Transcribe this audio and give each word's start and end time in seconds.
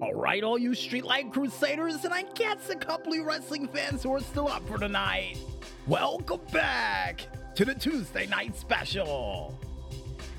All 0.00 0.12
right, 0.12 0.42
all 0.42 0.58
you 0.58 0.70
Streetlight 0.70 1.32
Crusaders, 1.32 2.04
and 2.04 2.12
I 2.12 2.22
guess 2.34 2.68
a 2.68 2.74
couple 2.74 3.12
of 3.12 3.24
wrestling 3.24 3.68
fans 3.68 4.02
who 4.02 4.12
are 4.12 4.20
still 4.20 4.48
up 4.48 4.66
for 4.66 4.76
tonight. 4.76 5.38
Welcome 5.86 6.40
back 6.52 7.28
to 7.54 7.64
the 7.64 7.74
Tuesday 7.74 8.26
night 8.26 8.56
special. 8.56 9.56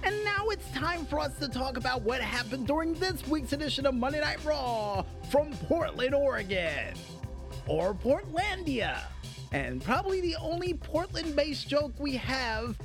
And 0.04 0.14
now 0.26 0.50
it's 0.50 0.70
time 0.72 1.06
for 1.06 1.20
us 1.20 1.40
to 1.40 1.48
talk 1.48 1.78
about 1.78 2.02
what 2.02 2.20
happened 2.20 2.68
during 2.68 2.96
this 2.96 3.26
week's 3.28 3.54
edition 3.54 3.86
of 3.86 3.96
Monday 3.96 4.20
Night 4.20 4.44
Raw 4.44 5.06
from 5.32 5.54
Portland, 5.68 6.14
Oregon. 6.14 6.94
Or 7.66 7.94
Portlandia. 7.94 9.00
And 9.54 9.82
probably 9.82 10.20
the 10.20 10.36
only 10.36 10.74
Portland 10.74 11.34
based 11.34 11.70
joke 11.70 11.94
we 11.98 12.18
have 12.18 12.78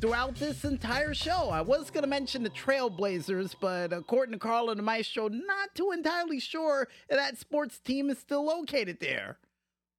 throughout 0.00 0.34
this 0.36 0.64
entire 0.64 1.12
show. 1.12 1.50
I 1.50 1.60
was 1.60 1.90
going 1.90 2.02
to 2.02 2.08
mention 2.08 2.42
the 2.42 2.50
Trailblazers, 2.50 3.54
but 3.60 3.92
according 3.92 4.32
to 4.32 4.38
Carl 4.38 4.70
and 4.70 4.78
the 4.78 4.82
Maestro, 4.82 5.28
not 5.28 5.74
too 5.74 5.90
entirely 5.92 6.40
sure 6.40 6.88
that 7.08 7.38
sports 7.38 7.78
team 7.78 8.08
is 8.08 8.18
still 8.18 8.44
located 8.44 9.00
there. 9.00 9.38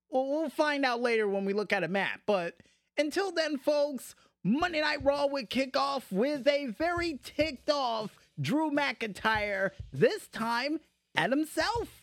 Well, 0.09 0.27
we'll 0.27 0.49
find 0.49 0.85
out 0.85 1.01
later 1.01 1.27
when 1.27 1.45
we 1.45 1.53
look 1.53 1.71
at 1.71 1.83
a 1.83 1.87
map. 1.87 2.21
But 2.25 2.55
until 2.97 3.31
then, 3.31 3.57
folks, 3.57 4.15
Monday 4.43 4.81
Night 4.81 5.03
Raw 5.03 5.27
would 5.27 5.49
kick 5.49 5.77
off 5.77 6.11
with 6.11 6.47
a 6.47 6.67
very 6.67 7.19
ticked 7.23 7.69
off 7.69 8.17
Drew 8.39 8.71
McIntyre, 8.71 9.69
this 9.93 10.27
time 10.27 10.79
at 11.15 11.29
himself 11.29 12.00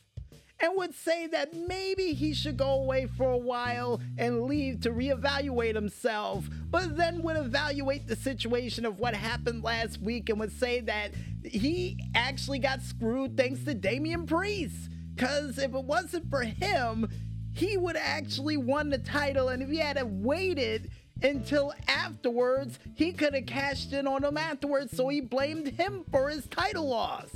and 0.61 0.73
would 0.77 0.95
say 0.95 1.27
that 1.29 1.55
maybe 1.55 2.15
he 2.15 2.35
should 2.35 2.57
go 2.57 2.71
away 2.71 3.07
for 3.17 3.31
a 3.31 3.39
while 3.39 4.01
and 4.17 4.43
leave 4.43 4.81
to 4.81 4.91
reevaluate 4.91 5.75
himself, 5.75 6.49
but 6.71 6.97
then 6.97 7.23
would 7.23 7.37
evaluate 7.37 8.09
the 8.09 8.17
situation 8.17 8.85
of 8.85 8.99
what 8.99 9.15
happened 9.15 9.63
last 9.63 10.01
week 10.01 10.29
and 10.29 10.41
would 10.41 10.53
say 10.53 10.81
that 10.81 11.13
he 11.45 11.99
actually 12.15 12.59
got 12.59 12.83
screwed 12.83 13.37
thanks 13.37 13.63
to 13.65 13.75
Damian 13.75 14.27
Priest. 14.27 14.91
Because 15.15 15.59
if 15.59 15.75
it 15.75 15.85
wasn't 15.85 16.29
for 16.31 16.43
him, 16.43 17.09
he 17.53 17.77
would 17.77 17.97
actually 17.97 18.57
won 18.57 18.89
the 18.89 18.99
title, 18.99 19.49
and 19.49 19.63
if 19.63 19.69
he 19.69 19.79
had 19.79 20.01
waited 20.25 20.91
until 21.23 21.73
afterwards, 21.89 22.79
he 22.95 23.13
could 23.13 23.35
have 23.35 23.47
cashed 23.47 23.93
in 23.93 24.07
on 24.07 24.23
him 24.23 24.37
afterwards, 24.37 24.97
so 24.97 25.09
he 25.09 25.21
blamed 25.21 25.67
him 25.67 26.05
for 26.13 26.29
his 26.29 26.47
title 26.47 26.89
loss 26.89 27.31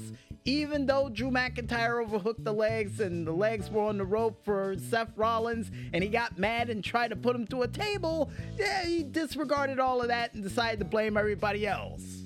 even 0.45 0.87
though 0.87 1.09
Drew 1.09 1.31
McIntyre 1.31 2.03
overhooked 2.03 2.45
the 2.45 2.53
legs 2.53 3.01
and 3.01 3.27
the 3.27 3.33
legs 3.33 3.71
were 3.71 3.83
on 3.83 3.99
the 3.99 4.05
rope 4.05 4.45
for 4.45 4.77
Seth 4.91 5.13
Rollins 5.17 5.71
and 5.93 6.03
he 6.03 6.11
got 6.11 6.39
mad 6.39 6.69
and 6.71 6.83
tried 6.83 7.09
to 7.09 7.17
put 7.17 7.37
him 7.37 7.47
through 7.47 7.63
a 7.63 7.69
table, 7.69 8.31
yeah, 8.59 8.85
he 8.85 9.03
disregarded 9.03 9.79
all 9.79 10.01
of 10.01 10.09
that 10.09 10.35
and 10.35 10.43
decided 10.43 10.81
to 10.81 10.85
blame 10.85 11.17
everybody 11.17 11.67
else. 11.67 12.23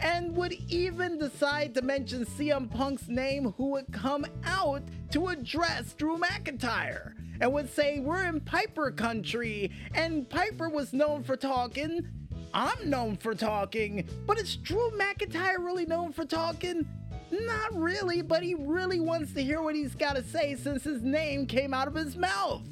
And 0.00 0.36
would 0.36 0.54
even 0.68 1.18
decide 1.18 1.74
to 1.74 1.82
mention 1.82 2.26
CM 2.26 2.68
Punk's 2.68 3.08
name, 3.08 3.52
who 3.56 3.70
would 3.70 3.92
come 3.92 4.26
out 4.44 4.82
to 5.12 5.28
address 5.28 5.92
Drew 5.92 6.18
McIntyre 6.18 7.12
and 7.40 7.52
would 7.52 7.72
say, 7.72 8.00
We're 8.00 8.24
in 8.24 8.40
Piper 8.40 8.90
country, 8.90 9.70
and 9.94 10.28
Piper 10.28 10.68
was 10.68 10.92
known 10.92 11.22
for 11.22 11.36
talking. 11.36 12.06
I'm 12.52 12.88
known 12.88 13.16
for 13.16 13.34
talking, 13.34 14.08
but 14.26 14.38
is 14.38 14.56
Drew 14.56 14.90
McIntyre 14.92 15.58
really 15.58 15.86
known 15.86 16.12
for 16.12 16.24
talking? 16.24 16.86
Not 17.40 17.74
really, 17.74 18.22
but 18.22 18.42
he 18.42 18.54
really 18.54 19.00
wants 19.00 19.32
to 19.32 19.42
hear 19.42 19.60
what 19.60 19.74
he's 19.74 19.94
got 19.94 20.16
to 20.16 20.22
say 20.22 20.54
since 20.54 20.84
his 20.84 21.02
name 21.02 21.46
came 21.46 21.74
out 21.74 21.88
of 21.88 21.94
his 21.94 22.16
mouth. 22.16 22.62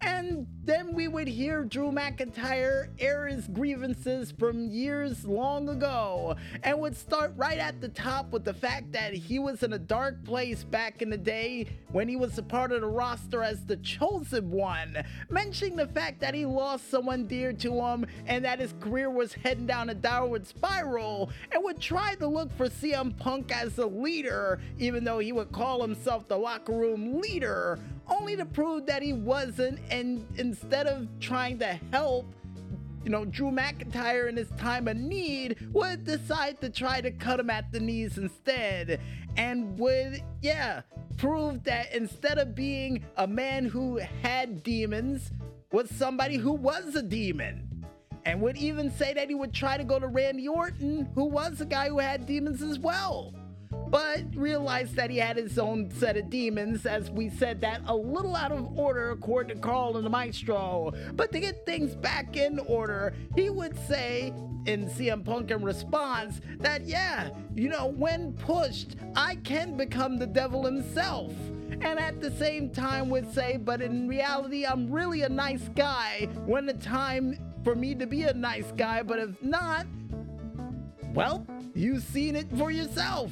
And 0.00 0.46
then 0.64 0.94
we 0.94 1.08
would 1.08 1.28
hear 1.28 1.64
Drew 1.64 1.90
McIntyre 1.90 2.88
air 2.98 3.26
his 3.26 3.46
grievances 3.48 4.32
from 4.32 4.66
years 4.66 5.24
long 5.24 5.68
ago 5.68 6.36
and 6.62 6.80
would 6.80 6.96
start 6.96 7.32
right 7.36 7.58
at 7.58 7.80
the 7.80 7.88
top 7.88 8.30
with 8.32 8.44
the 8.44 8.54
fact 8.54 8.92
that 8.92 9.12
he 9.12 9.38
was 9.38 9.62
in 9.62 9.74
a 9.74 9.78
dark 9.78 10.24
place 10.24 10.64
back 10.64 11.02
in 11.02 11.10
the 11.10 11.18
day 11.18 11.68
when 11.92 12.08
he 12.08 12.16
was 12.16 12.38
a 12.38 12.42
part 12.42 12.72
of 12.72 12.80
the 12.80 12.86
roster 12.86 13.42
as 13.42 13.64
the 13.66 13.76
chosen 13.78 14.50
one, 14.50 14.96
mentioning 15.28 15.76
the 15.76 15.86
fact 15.88 16.20
that 16.20 16.34
he 16.34 16.46
lost 16.46 16.90
someone 16.90 17.26
dear 17.26 17.52
to 17.52 17.72
him 17.80 18.06
and 18.26 18.44
that 18.44 18.58
his 18.58 18.74
career 18.80 19.10
was 19.10 19.34
heading 19.34 19.66
down 19.66 19.90
a 19.90 19.94
downward 19.94 20.46
spiral, 20.46 21.30
and 21.52 21.62
would 21.62 21.80
try 21.80 22.14
to 22.14 22.26
look 22.26 22.50
for 22.56 22.68
CM 22.68 23.16
Punk 23.18 23.52
as 23.52 23.78
a 23.78 23.86
leader, 23.86 24.60
even 24.78 25.04
though 25.04 25.18
he 25.18 25.32
would 25.32 25.52
call 25.52 25.82
himself 25.82 26.26
the 26.28 26.36
locker 26.36 26.72
room 26.72 27.20
leader 27.20 27.78
only 28.08 28.36
to 28.36 28.44
prove 28.44 28.86
that 28.86 29.02
he 29.02 29.12
wasn't. 29.12 29.78
And 29.90 30.26
instead 30.54 30.86
of 30.86 31.08
trying 31.18 31.58
to 31.58 31.78
help, 31.90 32.32
you 33.02 33.10
know, 33.10 33.24
Drew 33.24 33.50
McIntyre 33.50 34.28
in 34.28 34.36
his 34.36 34.48
time 34.50 34.86
of 34.86 34.96
need, 34.96 35.56
would 35.72 36.04
decide 36.04 36.60
to 36.60 36.70
try 36.70 37.00
to 37.00 37.10
cut 37.10 37.40
him 37.40 37.50
at 37.50 37.72
the 37.72 37.80
knees 37.80 38.18
instead. 38.18 39.00
And 39.36 39.76
would, 39.80 40.22
yeah, 40.42 40.82
prove 41.16 41.64
that 41.64 41.92
instead 41.92 42.38
of 42.38 42.54
being 42.54 43.04
a 43.16 43.26
man 43.26 43.64
who 43.64 44.00
had 44.22 44.62
demons, 44.62 45.32
was 45.72 45.90
somebody 45.90 46.36
who 46.36 46.52
was 46.52 46.94
a 46.94 47.02
demon. 47.02 47.84
And 48.24 48.40
would 48.40 48.56
even 48.56 48.92
say 48.92 49.12
that 49.12 49.28
he 49.28 49.34
would 49.34 49.52
try 49.52 49.76
to 49.76 49.84
go 49.84 49.98
to 49.98 50.06
Randy 50.06 50.46
Orton, 50.46 51.08
who 51.16 51.24
was 51.24 51.60
a 51.60 51.66
guy 51.66 51.88
who 51.88 51.98
had 51.98 52.26
demons 52.26 52.62
as 52.62 52.78
well 52.78 53.34
but 53.94 54.24
realized 54.34 54.96
that 54.96 55.08
he 55.08 55.18
had 55.18 55.36
his 55.36 55.56
own 55.56 55.88
set 55.88 56.16
of 56.16 56.28
demons, 56.28 56.84
as 56.84 57.12
we 57.12 57.30
said 57.30 57.60
that 57.60 57.80
a 57.86 57.94
little 57.94 58.34
out 58.34 58.50
of 58.50 58.76
order 58.76 59.10
according 59.10 59.54
to 59.54 59.62
Carl 59.62 59.96
and 59.96 60.04
the 60.04 60.10
Maestro. 60.10 60.92
But 61.12 61.30
to 61.30 61.38
get 61.38 61.64
things 61.64 61.94
back 61.94 62.36
in 62.36 62.58
order, 62.58 63.14
he 63.36 63.50
would 63.50 63.78
say 63.86 64.34
in 64.66 64.88
CM 64.88 65.24
Punk 65.24 65.52
in 65.52 65.62
response 65.62 66.40
that, 66.58 66.84
yeah, 66.84 67.30
you 67.54 67.68
know, 67.68 67.86
when 67.86 68.32
pushed, 68.32 68.96
I 69.14 69.36
can 69.36 69.76
become 69.76 70.18
the 70.18 70.26
devil 70.26 70.64
himself. 70.64 71.32
And 71.70 72.00
at 72.00 72.20
the 72.20 72.32
same 72.32 72.70
time 72.70 73.08
would 73.10 73.32
say, 73.32 73.58
but 73.58 73.80
in 73.80 74.08
reality, 74.08 74.66
I'm 74.66 74.90
really 74.90 75.22
a 75.22 75.28
nice 75.28 75.68
guy 75.76 76.28
when 76.46 76.66
the 76.66 76.74
time 76.74 77.38
for 77.62 77.76
me 77.76 77.94
to 77.94 78.08
be 78.08 78.24
a 78.24 78.34
nice 78.34 78.72
guy, 78.76 79.04
but 79.04 79.20
if 79.20 79.40
not, 79.40 79.86
well, 81.12 81.46
you've 81.76 82.02
seen 82.02 82.34
it 82.34 82.48
for 82.58 82.72
yourself 82.72 83.30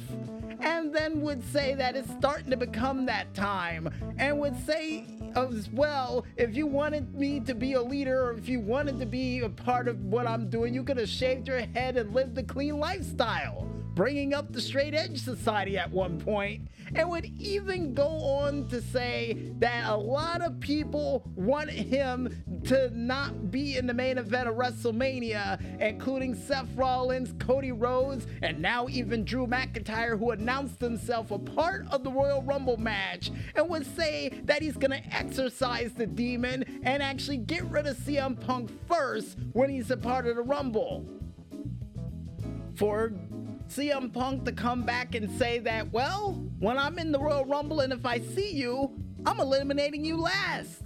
and 0.63 0.93
then 0.93 1.21
would 1.21 1.43
say 1.51 1.75
that 1.75 1.95
it's 1.95 2.11
starting 2.11 2.49
to 2.49 2.57
become 2.57 3.05
that 3.05 3.33
time, 3.33 3.89
and 4.17 4.39
would 4.39 4.57
say 4.65 5.05
as 5.35 5.69
well, 5.71 6.25
if 6.37 6.55
you 6.55 6.67
wanted 6.67 7.15
me 7.15 7.39
to 7.41 7.53
be 7.53 7.73
a 7.73 7.81
leader, 7.81 8.23
or 8.23 8.33
if 8.33 8.47
you 8.47 8.59
wanted 8.59 8.99
to 8.99 9.05
be 9.05 9.39
a 9.39 9.49
part 9.49 9.87
of 9.87 9.99
what 10.05 10.27
I'm 10.27 10.49
doing, 10.49 10.73
you 10.73 10.83
could 10.83 10.97
have 10.97 11.09
shaved 11.09 11.47
your 11.47 11.59
head 11.59 11.97
and 11.97 12.13
lived 12.13 12.37
a 12.37 12.43
clean 12.43 12.77
lifestyle 12.77 13.72
bringing 13.95 14.33
up 14.33 14.51
the 14.51 14.61
straight 14.61 14.93
edge 14.93 15.21
society 15.21 15.77
at 15.77 15.91
one 15.91 16.19
point, 16.19 16.67
and 16.95 17.09
would 17.09 17.25
even 17.39 17.93
go 17.93 18.07
on 18.07 18.67
to 18.67 18.81
say 18.81 19.51
that 19.59 19.89
a 19.89 19.95
lot 19.95 20.41
of 20.41 20.59
people 20.59 21.23
want 21.35 21.69
him 21.69 22.61
to 22.65 22.89
not 22.97 23.51
be 23.51 23.77
in 23.77 23.87
the 23.87 23.93
main 23.93 24.17
event 24.17 24.47
of 24.47 24.55
WrestleMania, 24.55 25.79
including 25.81 26.35
Seth 26.35 26.67
Rollins, 26.75 27.33
Cody 27.39 27.71
Rhodes, 27.71 28.27
and 28.41 28.59
now 28.59 28.87
even 28.89 29.23
Drew 29.23 29.47
McIntyre, 29.47 30.17
who 30.17 30.31
announced 30.31 30.79
himself 30.79 31.31
a 31.31 31.39
part 31.39 31.85
of 31.91 32.03
the 32.03 32.11
Royal 32.11 32.41
Rumble 32.43 32.77
match, 32.77 33.31
and 33.55 33.69
would 33.69 33.85
say 33.95 34.29
that 34.45 34.61
he's 34.61 34.77
gonna 34.77 35.01
exorcise 35.11 35.93
the 35.93 36.07
demon 36.07 36.81
and 36.83 37.01
actually 37.01 37.37
get 37.37 37.63
rid 37.65 37.87
of 37.87 37.97
CM 37.97 38.39
Punk 38.39 38.69
first 38.87 39.37
when 39.53 39.69
he's 39.69 39.91
a 39.91 39.97
part 39.97 40.27
of 40.27 40.35
the 40.35 40.41
Rumble. 40.41 41.05
For 42.75 43.13
CM 43.75 44.13
Punk 44.13 44.45
to 44.45 44.51
come 44.51 44.83
back 44.83 45.15
and 45.15 45.31
say 45.31 45.57
that, 45.57 45.91
well, 45.91 46.33
when 46.59 46.77
I'm 46.77 46.99
in 46.99 47.11
the 47.11 47.19
Royal 47.19 47.43
Rumble 47.43 47.79
and 47.79 47.91
if 47.91 48.05
I 48.05 48.19
see 48.19 48.51
you, 48.51 48.93
I'm 49.25 49.39
eliminating 49.39 50.05
you 50.05 50.17
last. 50.17 50.83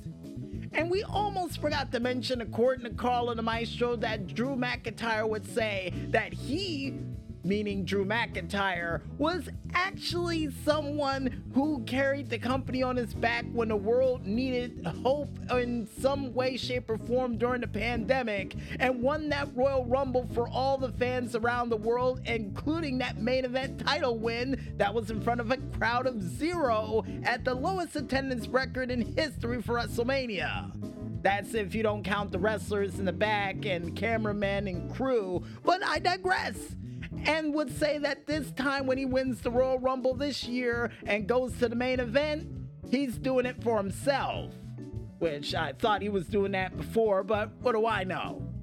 And 0.71 0.89
we 0.89 1.03
almost 1.03 1.59
forgot 1.59 1.91
to 1.91 1.99
mention, 1.99 2.39
according 2.39 2.85
to 2.85 2.91
Carl 2.91 3.29
and 3.29 3.37
the 3.37 3.43
Maestro, 3.43 3.97
that 3.97 4.27
Drew 4.27 4.55
McIntyre 4.55 5.27
would 5.27 5.45
say 5.45 5.91
that 6.11 6.31
he 6.31 6.97
meaning 7.43 7.85
Drew 7.85 8.05
McIntyre, 8.05 9.01
was 9.17 9.49
actually 9.73 10.51
someone 10.63 11.44
who 11.53 11.83
carried 11.83 12.29
the 12.29 12.38
company 12.38 12.83
on 12.83 12.95
his 12.95 13.13
back 13.13 13.45
when 13.51 13.69
the 13.69 13.75
world 13.75 14.25
needed 14.25 14.85
hope 15.03 15.29
in 15.51 15.88
some 16.00 16.33
way, 16.33 16.57
shape, 16.57 16.89
or 16.89 16.97
form 16.97 17.38
during 17.38 17.62
the 17.62 17.67
pandemic, 17.67 18.56
and 18.79 19.01
won 19.01 19.29
that 19.29 19.50
Royal 19.56 19.85
Rumble 19.85 20.27
for 20.33 20.47
all 20.50 20.77
the 20.77 20.91
fans 20.91 21.35
around 21.35 21.69
the 21.69 21.77
world, 21.77 22.21
including 22.25 22.97
that 23.00 23.17
main 23.17 23.45
event 23.45 23.79
title 23.85 24.17
win 24.17 24.73
that 24.77 24.94
was 24.94 25.12
in 25.12 25.21
front 25.21 25.41
of 25.41 25.51
a 25.51 25.57
crowd 25.77 26.07
of 26.07 26.21
zero 26.21 27.03
at 27.23 27.44
the 27.44 27.53
lowest 27.53 27.95
attendance 27.95 28.47
record 28.47 28.91
in 28.91 29.01
history 29.15 29.62
for 29.62 29.75
WrestleMania. 29.75 30.71
That's 31.21 31.53
if 31.56 31.75
you 31.75 31.83
don't 31.83 32.03
count 32.03 32.31
the 32.31 32.39
wrestlers 32.39 33.00
in 33.00 33.06
the 33.06 33.12
back 33.12 33.65
and 33.65 33.95
cameramen 33.95 34.67
and 34.67 34.94
crew, 34.94 35.44
but 35.63 35.83
I 35.85 36.00
digress 36.00 36.75
and 37.25 37.53
would 37.53 37.77
say 37.77 37.97
that 37.99 38.25
this 38.27 38.51
time 38.51 38.87
when 38.87 38.97
he 38.97 39.05
wins 39.05 39.41
the 39.41 39.51
Royal 39.51 39.79
Rumble 39.79 40.13
this 40.13 40.43
year 40.43 40.91
and 41.05 41.27
goes 41.27 41.57
to 41.57 41.69
the 41.69 41.75
main 41.75 41.99
event, 41.99 42.47
he's 42.89 43.17
doing 43.17 43.45
it 43.45 43.61
for 43.63 43.77
himself. 43.77 44.53
Which 45.19 45.55
I 45.55 45.73
thought 45.73 46.01
he 46.01 46.09
was 46.09 46.27
doing 46.27 46.51
that 46.51 46.77
before, 46.77 47.23
but 47.23 47.51
what 47.61 47.73
do 47.73 47.85
I 47.87 48.03
know? 48.03 48.43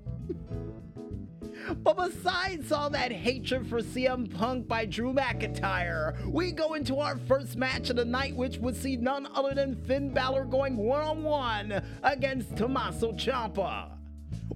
But 1.82 1.96
besides 1.96 2.72
all 2.72 2.90
that 2.90 3.10
hatred 3.10 3.66
for 3.66 3.80
CM 3.80 4.32
Punk 4.34 4.68
by 4.68 4.84
Drew 4.84 5.14
McIntyre, 5.14 6.22
we 6.26 6.52
go 6.52 6.74
into 6.74 6.98
our 6.98 7.16
first 7.16 7.56
match 7.56 7.88
of 7.88 7.96
the 7.96 8.04
night, 8.04 8.36
which 8.36 8.58
would 8.58 8.76
see 8.76 8.96
none 8.96 9.26
other 9.34 9.54
than 9.54 9.74
Finn 9.74 10.12
Balor 10.12 10.44
going 10.44 10.76
one 10.76 11.00
on 11.00 11.22
one 11.22 11.82
against 12.02 12.54
Tommaso 12.56 13.12
Ciampa 13.12 13.94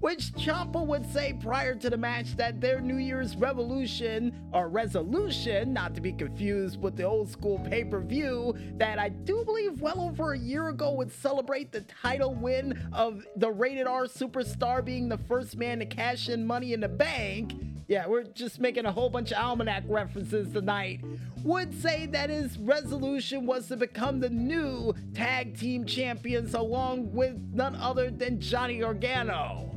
which 0.01 0.33
Ciampa 0.35 0.85
would 0.87 1.11
say 1.13 1.37
prior 1.41 1.75
to 1.75 1.91
the 1.91 1.97
match 1.97 2.37
that 2.37 2.61
their 2.61 2.81
New 2.81 2.97
Year's 2.97 3.37
revolution 3.37 4.33
or 4.53 4.69
resolution, 4.69 5.73
not 5.73 5.95
to 5.95 6.01
be 6.01 6.13
confused 6.13 6.81
with 6.81 6.97
the 6.97 7.03
old 7.03 7.29
school 7.29 7.59
pay 7.59 7.85
per 7.85 8.01
view 8.01 8.55
that 8.77 8.99
I 8.99 9.09
do 9.09 9.45
believe 9.45 9.81
well 9.81 10.01
over 10.01 10.33
a 10.33 10.39
year 10.39 10.69
ago 10.69 10.93
would 10.95 11.13
celebrate 11.13 11.73
the 11.73 11.81
title 11.83 12.35
win 12.35 12.89
of 12.93 13.25
the 13.37 13.51
rated 13.51 13.87
R 13.87 14.05
superstar 14.05 14.85
being 14.85 15.09
the 15.09 15.19
first 15.19 15.57
man 15.57 15.81
to 15.81 15.87
cash 15.87 16.29
in 16.29 16.47
money 16.47 16.73
in 16.73 16.81
the 16.81 16.89
bank. 16.89 17.55
Yeah, 17.89 18.07
we're 18.07 18.25
just 18.25 18.61
making 18.61 18.85
a 18.85 18.93
whole 18.93 19.09
bunch 19.09 19.33
of 19.33 19.39
almanac 19.39 19.83
references 19.89 20.53
tonight. 20.53 21.01
Would 21.43 21.81
say 21.81 22.05
that 22.07 22.29
his 22.29 22.59
resolution 22.59 23.47
was 23.47 23.69
to 23.69 23.79
become 23.79 24.21
the 24.21 24.29
new 24.29 24.95
tag 25.15 25.59
team 25.59 25.87
champions 25.87 26.53
along 26.53 27.15
with 27.15 27.39
none 27.55 27.75
other 27.77 28.11
than 28.11 28.41
Johnny 28.41 28.81
Gargano. 28.81 29.68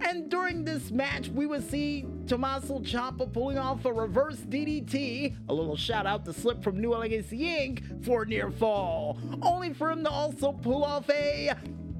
And 0.00 0.30
during 0.30 0.64
this 0.64 0.90
match, 0.90 1.28
we 1.28 1.46
would 1.46 1.68
see 1.68 2.06
Tommaso 2.26 2.80
Ciampa 2.80 3.32
pulling 3.32 3.58
off 3.58 3.84
a 3.84 3.92
reverse 3.92 4.38
DDT, 4.38 5.36
a 5.48 5.54
little 5.54 5.76
shout 5.76 6.06
out 6.06 6.24
to 6.24 6.32
Slip 6.32 6.62
from 6.62 6.80
New 6.80 6.94
Legacy 6.94 7.40
Inc. 7.40 8.04
for 8.04 8.24
near 8.24 8.50
fall, 8.50 9.18
only 9.42 9.72
for 9.72 9.90
him 9.90 10.04
to 10.04 10.10
also 10.10 10.52
pull 10.52 10.84
off 10.84 11.08
a 11.10 11.52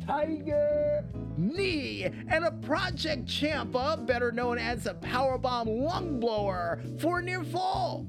Tiger 0.06 1.04
Knee 1.36 2.04
and 2.04 2.44
a 2.44 2.50
Project 2.50 3.26
Ciampa, 3.26 4.04
better 4.06 4.32
known 4.32 4.58
as 4.58 4.86
a 4.86 4.94
Powerbomb 4.94 5.82
Lung 5.82 6.20
Blower, 6.20 6.80
for 6.98 7.20
near 7.20 7.44
fall 7.44 8.06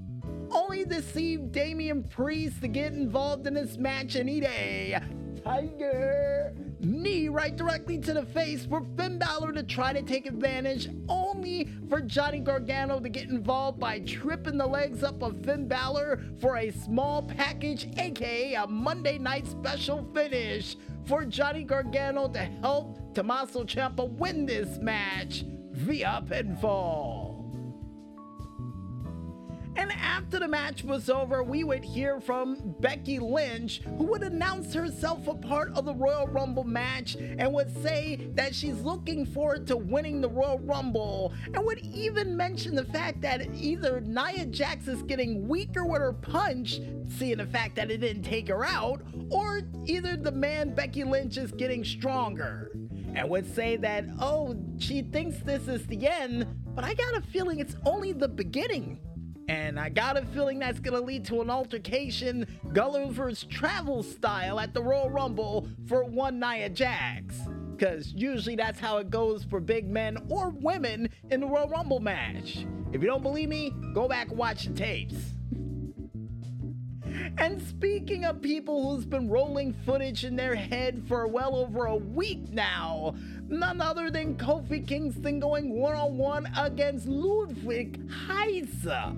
only 0.51 0.85
see 1.01 1.38
Damian 1.38 2.03
Priest 2.03 2.61
to 2.61 2.67
get 2.67 2.94
involved 2.94 3.47
in 3.47 3.53
this 3.53 3.77
match 3.77 4.15
and 4.15 4.29
eat 4.29 4.44
a 4.44 5.01
Tiger 5.44 6.53
knee 6.79 7.29
right 7.29 7.55
directly 7.55 7.97
to 7.97 8.13
the 8.13 8.25
face 8.25 8.65
for 8.65 8.85
Finn 8.95 9.17
Balor 9.17 9.53
to 9.53 9.63
try 9.63 9.94
to 9.94 10.01
take 10.01 10.25
advantage, 10.25 10.89
only 11.09 11.69
for 11.89 12.01
Johnny 12.01 12.39
Gargano 12.39 12.99
to 12.99 13.09
get 13.09 13.29
involved 13.29 13.79
by 13.79 13.99
tripping 13.99 14.57
the 14.57 14.67
legs 14.67 15.03
up 15.03 15.21
of 15.21 15.44
Finn 15.44 15.67
Balor 15.67 16.21
for 16.39 16.57
a 16.57 16.71
small 16.71 17.23
package, 17.23 17.88
aka 17.97 18.55
a 18.55 18.67
Monday 18.67 19.17
night 19.17 19.47
special 19.47 20.07
finish 20.13 20.75
for 21.05 21.25
Johnny 21.25 21.63
Gargano 21.63 22.27
to 22.29 22.39
help 22.61 23.13
Tommaso 23.13 23.63
Ciampa 23.63 24.09
win 24.09 24.45
this 24.45 24.77
match 24.79 25.45
via 25.71 26.23
pinfall. 26.27 27.46
And 29.77 29.91
after 29.91 30.39
the 30.39 30.47
match 30.47 30.83
was 30.83 31.07
over, 31.07 31.44
we 31.44 31.63
would 31.63 31.83
hear 31.83 32.19
from 32.19 32.75
Becky 32.79 33.19
Lynch, 33.19 33.81
who 33.97 34.06
would 34.06 34.24
announce 34.24 34.74
herself 34.74 35.27
a 35.27 35.35
part 35.35 35.71
of 35.74 35.85
the 35.85 35.94
Royal 35.94 36.27
Rumble 36.27 36.63
match 36.63 37.15
and 37.15 37.53
would 37.53 37.71
say 37.83 38.27
that 38.33 38.56
she's 38.56 38.81
looking 38.81 39.24
forward 39.24 39.68
to 39.68 39.77
winning 39.77 40.19
the 40.19 40.29
Royal 40.29 40.57
Rumble, 40.59 41.31
and 41.53 41.63
would 41.63 41.79
even 41.79 42.35
mention 42.35 42.74
the 42.74 42.85
fact 42.85 43.21
that 43.21 43.47
either 43.53 44.01
Nia 44.01 44.47
Jax 44.47 44.88
is 44.88 45.03
getting 45.03 45.47
weaker 45.47 45.85
with 45.85 46.01
her 46.01 46.13
punch, 46.13 46.80
seeing 47.18 47.38
the 47.38 47.45
fact 47.45 47.75
that 47.75 47.91
it 47.91 48.00
didn't 48.00 48.23
take 48.23 48.47
her 48.47 48.65
out, 48.65 49.01
or 49.30 49.62
either 49.85 50.18
the 50.18 50.31
man 50.31 50.73
Becky 50.73 51.03
Lynch 51.03 51.38
is 51.38 51.51
getting 51.51 51.85
stronger. 51.85 52.71
And 53.13 53.30
would 53.30 53.53
say 53.53 53.77
that, 53.77 54.06
oh, 54.19 54.56
she 54.80 55.03
thinks 55.03 55.38
this 55.39 55.68
is 55.68 55.85
the 55.85 56.07
end, 56.07 56.47
but 56.75 56.83
I 56.83 56.95
got 56.95 57.15
a 57.15 57.21
feeling 57.21 57.59
it's 57.59 57.75
only 57.85 58.12
the 58.12 58.27
beginning. 58.27 59.00
And 59.47 59.79
I 59.79 59.88
got 59.88 60.17
a 60.17 60.25
feeling 60.25 60.59
that's 60.59 60.79
gonna 60.79 60.99
lead 60.99 61.23
to 61.25 61.41
an 61.41 61.49
altercation 61.49 62.45
Gulliver's 62.73 63.45
travel 63.45 64.03
style 64.03 64.59
at 64.59 64.73
the 64.73 64.81
Royal 64.81 65.09
Rumble 65.09 65.69
for 65.88 66.03
one 66.03 66.39
Nia 66.39 66.69
Jax. 66.69 67.39
Cause 67.79 68.11
usually 68.13 68.55
that's 68.55 68.79
how 68.79 68.97
it 68.97 69.09
goes 69.09 69.45
for 69.45 69.59
big 69.61 69.89
men 69.89 70.17
or 70.29 70.49
women 70.49 71.09
in 71.31 71.39
the 71.39 71.47
Royal 71.47 71.69
Rumble 71.69 72.01
match. 72.01 72.65
If 72.91 73.01
you 73.01 73.07
don't 73.07 73.23
believe 73.23 73.47
me, 73.47 73.73
go 73.94 74.07
back 74.07 74.29
and 74.29 74.38
watch 74.38 74.65
the 74.65 74.73
tapes. 74.73 75.15
And 77.39 77.61
speaking 77.61 78.25
of 78.25 78.41
people 78.41 78.91
who's 78.95 79.05
been 79.05 79.27
rolling 79.27 79.73
footage 79.85 80.23
in 80.23 80.35
their 80.35 80.53
head 80.55 81.03
for 81.07 81.27
well 81.27 81.55
over 81.55 81.85
a 81.85 81.95
week 81.95 82.49
now, 82.51 83.15
none 83.47 83.81
other 83.81 84.11
than 84.11 84.38
Kofi 84.38 84.85
Kingston 84.88 85.39
going 85.39 85.79
one 85.79 85.95
on 85.95 86.17
one 86.17 86.47
against 86.55 87.07
Ludwig 87.07 88.07
Kaiser. 88.27 89.13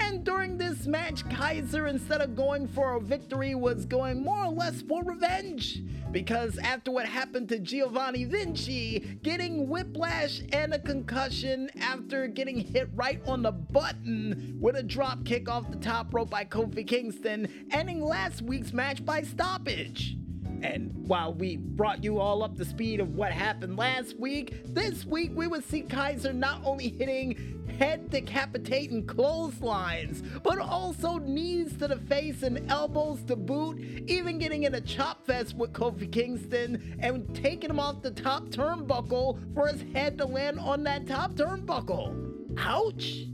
And 0.00 0.24
during 0.24 0.58
this 0.58 0.86
match, 0.86 1.28
Kaiser, 1.28 1.86
instead 1.86 2.20
of 2.20 2.36
going 2.36 2.68
for 2.68 2.94
a 2.94 3.00
victory, 3.00 3.54
was 3.54 3.84
going 3.84 4.22
more 4.22 4.44
or 4.44 4.52
less 4.52 4.82
for 4.82 5.02
revenge. 5.02 5.82
Because 6.12 6.58
after 6.58 6.90
what 6.90 7.06
happened 7.06 7.48
to 7.50 7.58
Giovanni 7.58 8.24
Vinci, 8.24 9.18
getting 9.22 9.68
whiplash 9.68 10.42
and 10.52 10.72
a 10.72 10.78
concussion 10.78 11.70
after 11.80 12.26
getting 12.26 12.58
hit 12.58 12.88
right 12.94 13.20
on 13.26 13.42
the 13.42 13.52
button 13.52 14.56
with 14.60 14.76
a 14.76 14.82
drop 14.82 15.24
kick 15.24 15.48
off 15.48 15.70
the 15.70 15.78
top 15.78 16.14
rope 16.14 16.30
by 16.30 16.44
Kofi 16.44 16.86
Kingston, 16.86 17.66
ending 17.70 18.02
last 18.02 18.42
week's 18.42 18.72
match 18.72 19.04
by 19.04 19.22
stoppage. 19.22 20.17
And 20.62 20.92
while 21.06 21.32
we 21.32 21.56
brought 21.56 22.02
you 22.02 22.18
all 22.18 22.42
up 22.42 22.56
to 22.56 22.64
speed 22.64 23.00
of 23.00 23.14
what 23.14 23.32
happened 23.32 23.76
last 23.76 24.18
week, 24.18 24.64
this 24.66 25.04
week 25.04 25.32
we 25.34 25.46
would 25.46 25.64
see 25.64 25.82
Kaiser 25.82 26.32
not 26.32 26.60
only 26.64 26.88
hitting 26.88 27.58
head 27.78 28.10
decapitating 28.10 29.06
clotheslines, 29.06 30.22
but 30.42 30.58
also 30.58 31.18
knees 31.18 31.76
to 31.76 31.86
the 31.86 31.96
face 31.96 32.42
and 32.42 32.70
elbows 32.70 33.22
to 33.24 33.36
boot, 33.36 33.78
even 34.08 34.38
getting 34.38 34.64
in 34.64 34.74
a 34.74 34.80
chop 34.80 35.24
fest 35.24 35.54
with 35.54 35.72
Kofi 35.72 36.10
Kingston 36.10 36.98
and 37.00 37.34
taking 37.34 37.70
him 37.70 37.78
off 37.78 38.02
the 38.02 38.10
top 38.10 38.46
turnbuckle 38.46 39.38
for 39.54 39.68
his 39.68 39.84
head 39.94 40.18
to 40.18 40.24
land 40.24 40.58
on 40.58 40.82
that 40.84 41.06
top 41.06 41.34
turnbuckle. 41.34 42.58
Ouch! 42.58 43.26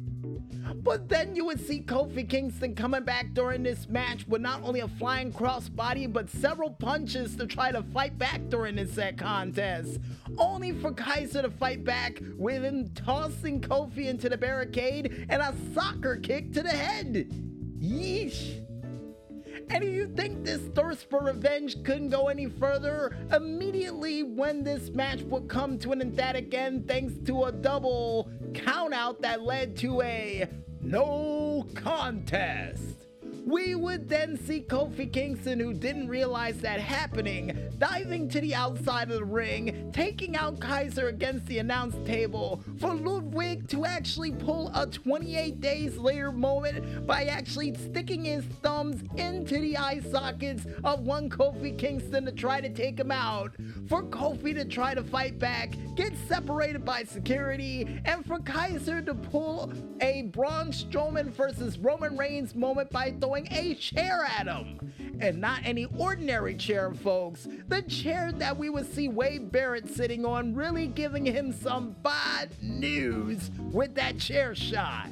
But 0.82 1.08
then 1.08 1.34
you 1.34 1.44
would 1.46 1.64
see 1.64 1.80
Kofi 1.80 2.28
Kingston 2.28 2.74
coming 2.74 3.04
back 3.04 3.32
during 3.32 3.62
this 3.62 3.88
match 3.88 4.26
with 4.26 4.40
not 4.40 4.62
only 4.62 4.80
a 4.80 4.88
flying 4.88 5.32
crossbody, 5.32 6.12
but 6.12 6.30
several 6.30 6.70
punches 6.70 7.36
to 7.36 7.46
try 7.46 7.72
to 7.72 7.82
fight 7.82 8.18
back 8.18 8.40
during 8.48 8.76
this 8.76 8.92
set 8.92 9.16
contest. 9.18 10.00
Only 10.38 10.72
for 10.72 10.92
Kaiser 10.92 11.42
to 11.42 11.50
fight 11.50 11.84
back 11.84 12.20
with 12.36 12.62
him 12.62 12.90
tossing 12.94 13.60
Kofi 13.60 14.06
into 14.06 14.28
the 14.28 14.36
barricade 14.36 15.26
and 15.28 15.42
a 15.42 15.54
soccer 15.74 16.16
kick 16.16 16.52
to 16.52 16.62
the 16.62 16.70
head. 16.70 17.28
Yeesh. 17.80 18.63
And 19.70 19.82
if 19.82 19.92
you 19.92 20.06
think 20.14 20.44
this 20.44 20.60
thirst 20.74 21.08
for 21.08 21.20
revenge 21.20 21.82
couldn't 21.84 22.10
go 22.10 22.28
any 22.28 22.46
further, 22.46 23.16
immediately 23.32 24.22
when 24.22 24.62
this 24.62 24.90
match 24.90 25.22
would 25.22 25.48
come 25.48 25.78
to 25.80 25.92
an 25.92 26.00
emphatic 26.00 26.52
end 26.54 26.86
thanks 26.86 27.14
to 27.26 27.44
a 27.44 27.52
double 27.52 28.30
countout 28.52 29.20
that 29.22 29.42
led 29.42 29.76
to 29.78 30.02
a 30.02 30.48
no 30.80 31.66
contest. 31.74 33.06
We 33.46 33.74
would 33.74 34.08
then 34.08 34.38
see 34.38 34.62
Kofi 34.62 35.12
Kingston, 35.12 35.60
who 35.60 35.74
didn't 35.74 36.08
realize 36.08 36.58
that 36.60 36.80
happening, 36.80 37.70
diving 37.78 38.28
to 38.30 38.40
the 38.40 38.54
outside 38.54 39.10
of 39.10 39.18
the 39.18 39.24
ring, 39.24 39.90
taking 39.92 40.36
out 40.36 40.58
Kaiser 40.60 41.08
against 41.08 41.46
the 41.46 41.58
announce 41.58 41.94
table 42.06 42.62
for 42.80 42.94
Ludwig 42.94 43.68
to 43.68 43.84
actually 43.84 44.32
pull 44.32 44.70
a 44.74 44.86
28 44.86 45.60
days 45.60 45.96
later 45.98 46.32
moment 46.32 47.06
by 47.06 47.24
actually 47.24 47.74
sticking 47.74 48.24
his 48.24 48.44
thumbs 48.62 49.02
into 49.16 49.60
the 49.60 49.76
eye 49.76 50.00
sockets 50.10 50.66
of 50.82 51.00
one 51.00 51.28
Kofi 51.28 51.76
Kingston 51.76 52.24
to 52.24 52.32
try 52.32 52.60
to 52.62 52.70
take 52.70 52.98
him 52.98 53.10
out, 53.10 53.52
for 53.88 54.02
Kofi 54.02 54.54
to 54.54 54.64
try 54.64 54.94
to 54.94 55.02
fight 55.02 55.38
back, 55.38 55.74
get 55.96 56.14
separated 56.28 56.84
by 56.84 57.04
security, 57.04 58.00
and 58.06 58.24
for 58.24 58.38
Kaiser 58.38 59.02
to 59.02 59.14
pull 59.14 59.70
a 60.00 60.22
Braun 60.22 60.68
Strowman 60.68 61.30
versus 61.30 61.78
Roman 61.78 62.16
Reigns 62.16 62.54
moment 62.54 62.90
by 62.90 63.14
throwing 63.20 63.34
throwing 63.34 63.48
a 63.52 63.74
chair 63.74 64.24
at 64.38 64.46
him. 64.46 64.92
And 65.20 65.40
not 65.40 65.60
any 65.64 65.86
ordinary 65.96 66.56
chair, 66.56 66.92
folks. 66.92 67.46
The 67.66 67.80
chair 67.82 68.30
that 68.32 68.58
we 68.58 68.68
would 68.68 68.92
see 68.92 69.08
Wade 69.08 69.50
Barrett 69.50 69.88
sitting 69.88 70.26
on, 70.26 70.54
really 70.54 70.86
giving 70.86 71.24
him 71.24 71.50
some 71.50 71.96
bad 72.02 72.50
news 72.60 73.50
with 73.72 73.94
that 73.94 74.18
chair 74.18 74.54
shot. 74.54 75.08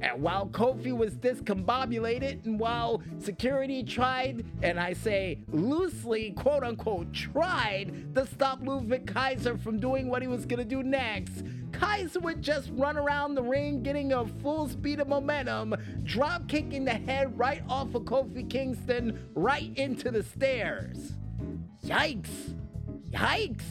And 0.00 0.22
while 0.22 0.46
Kofi 0.46 0.96
was 0.96 1.14
discombobulated, 1.16 2.46
and 2.46 2.58
while 2.58 3.02
security 3.18 3.84
tried, 3.84 4.46
and 4.62 4.80
I 4.80 4.94
say 4.94 5.40
loosely, 5.48 6.30
quote 6.30 6.64
unquote, 6.64 7.12
tried 7.12 8.14
to 8.14 8.26
stop 8.26 8.60
Ludwig 8.62 9.06
Kaiser 9.06 9.58
from 9.58 9.78
doing 9.78 10.08
what 10.08 10.22
he 10.22 10.28
was 10.28 10.46
gonna 10.46 10.64
do 10.64 10.82
next, 10.82 11.44
Kaiser 11.72 12.20
would 12.20 12.40
just 12.40 12.70
run 12.72 12.96
around 12.96 13.34
the 13.34 13.42
ring 13.42 13.82
getting 13.82 14.12
a 14.12 14.26
full 14.26 14.66
speed 14.66 14.98
of 14.98 15.08
momentum, 15.08 15.74
drop 16.04 16.48
kicking 16.48 16.86
the 16.86 16.92
head 16.92 17.38
right 17.38 17.62
off 17.68 17.94
of 17.94 18.04
Kofi 18.04 18.48
Kingston 18.48 19.28
right 19.34 19.76
into 19.76 20.10
the 20.10 20.22
stairs. 20.22 21.12
Yikes! 21.84 22.56
Yikes! 23.10 23.64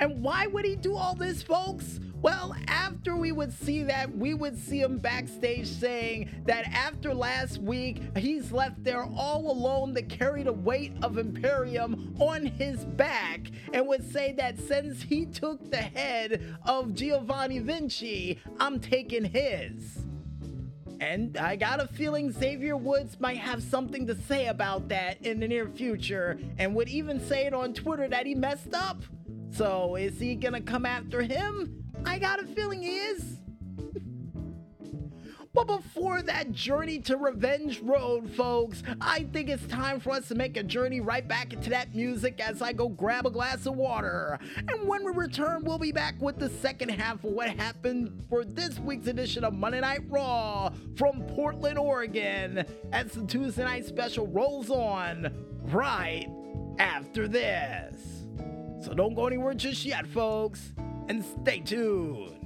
And 0.00 0.22
why 0.22 0.46
would 0.46 0.64
he 0.64 0.76
do 0.76 0.96
all 0.96 1.14
this, 1.14 1.42
folks? 1.42 2.00
Well, 2.22 2.54
after 2.68 3.16
we 3.16 3.32
would 3.32 3.52
see 3.52 3.82
that, 3.84 4.14
we 4.14 4.34
would 4.34 4.58
see 4.58 4.80
him 4.80 4.98
backstage 4.98 5.66
saying 5.66 6.42
that 6.46 6.66
after 6.66 7.14
last 7.14 7.58
week, 7.58 8.02
he's 8.16 8.52
left 8.52 8.82
there 8.84 9.04
all 9.04 9.50
alone 9.50 9.94
to 9.94 10.02
carry 10.02 10.42
the 10.42 10.52
weight 10.52 10.92
of 11.02 11.16
Imperium 11.16 12.14
on 12.18 12.44
his 12.44 12.84
back, 12.84 13.50
and 13.72 13.86
would 13.86 14.10
say 14.10 14.32
that 14.32 14.58
since 14.58 15.02
he 15.02 15.24
took 15.24 15.70
the 15.70 15.78
head 15.78 16.56
of 16.66 16.94
Giovanni 16.94 17.58
Vinci, 17.58 18.38
I'm 18.58 18.80
taking 18.80 19.24
his. 19.24 20.06
And 21.00 21.38
I 21.38 21.56
got 21.56 21.82
a 21.82 21.86
feeling 21.86 22.30
Xavier 22.30 22.76
Woods 22.76 23.18
might 23.18 23.38
have 23.38 23.62
something 23.62 24.06
to 24.06 24.14
say 24.14 24.48
about 24.48 24.88
that 24.90 25.20
in 25.22 25.40
the 25.40 25.48
near 25.48 25.66
future, 25.66 26.38
and 26.58 26.74
would 26.74 26.90
even 26.90 27.18
say 27.26 27.46
it 27.46 27.54
on 27.54 27.72
Twitter 27.72 28.06
that 28.08 28.26
he 28.26 28.34
messed 28.34 28.74
up. 28.74 29.02
So, 29.50 29.96
is 29.96 30.20
he 30.20 30.34
gonna 30.34 30.60
come 30.60 30.84
after 30.84 31.22
him? 31.22 31.84
I 32.04 32.18
got 32.18 32.42
a 32.42 32.46
feeling 32.46 32.82
he 32.82 32.96
is. 32.96 33.39
But 35.60 35.82
before 35.82 36.22
that 36.22 36.52
journey 36.52 37.00
to 37.00 37.18
Revenge 37.18 37.80
Road, 37.80 38.30
folks, 38.30 38.82
I 38.98 39.24
think 39.30 39.50
it's 39.50 39.66
time 39.66 40.00
for 40.00 40.12
us 40.12 40.26
to 40.28 40.34
make 40.34 40.56
a 40.56 40.62
journey 40.62 41.02
right 41.02 41.26
back 41.26 41.52
into 41.52 41.68
that 41.68 41.94
music 41.94 42.40
as 42.40 42.62
I 42.62 42.72
go 42.72 42.88
grab 42.88 43.26
a 43.26 43.30
glass 43.30 43.66
of 43.66 43.76
water. 43.76 44.38
And 44.56 44.88
when 44.88 45.04
we 45.04 45.12
return, 45.12 45.62
we'll 45.64 45.76
be 45.76 45.92
back 45.92 46.14
with 46.18 46.38
the 46.38 46.48
second 46.48 46.88
half 46.88 47.22
of 47.24 47.32
what 47.32 47.50
happened 47.50 48.24
for 48.30 48.42
this 48.42 48.78
week's 48.78 49.06
edition 49.06 49.44
of 49.44 49.52
Monday 49.52 49.80
Night 49.80 50.00
Raw 50.08 50.70
from 50.96 51.24
Portland, 51.34 51.78
Oregon, 51.78 52.64
as 52.92 53.12
the 53.12 53.26
Tuesday 53.26 53.64
night 53.64 53.84
special 53.84 54.28
rolls 54.28 54.70
on 54.70 55.30
right 55.64 56.26
after 56.78 57.28
this. 57.28 58.00
So 58.82 58.94
don't 58.94 59.12
go 59.12 59.26
anywhere 59.26 59.52
just 59.52 59.84
yet, 59.84 60.06
folks, 60.06 60.72
and 61.10 61.22
stay 61.22 61.60
tuned. 61.60 62.39